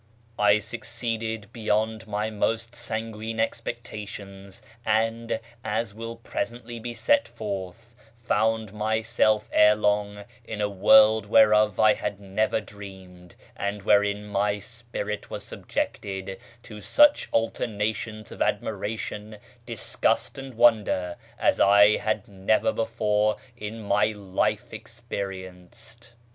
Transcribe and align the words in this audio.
I 0.39 0.57
succeeded 0.57 1.53
beyond 1.53 2.07
my 2.07 2.31
most 2.31 2.71
KIRMAN 2.71 2.73
society 2.73 3.33
435 3.35 3.35
sanguine 3.37 3.39
expectations, 3.39 4.61
and, 4.83 5.39
as 5.63 5.93
will 5.93 6.15
presently 6.15 6.79
be 6.79 6.91
set 6.95 7.27
forth, 7.27 7.93
found 8.19 8.73
myself 8.73 9.47
ere 9.53 9.75
long 9.75 10.23
in 10.43 10.59
a 10.59 10.67
world 10.69 11.27
whereof 11.27 11.79
I 11.79 11.93
had 11.93 12.19
never 12.19 12.59
dreamed, 12.59 13.35
and 13.55 13.83
wherein 13.83 14.25
my 14.25 14.57
spirit 14.57 15.29
was 15.29 15.43
subjected 15.43 16.39
to 16.63 16.81
such 16.81 17.29
alterna 17.31 17.93
tions 17.93 18.31
of 18.31 18.41
admiration, 18.41 19.37
disgust, 19.67 20.39
and 20.39 20.55
wonder, 20.55 21.15
as 21.37 21.59
I 21.59 21.97
had 21.97 22.27
never 22.27 22.71
before 22.73 23.37
in 23.55 23.83
my 23.83 24.05
life 24.07 24.73
experienced. 24.73 26.13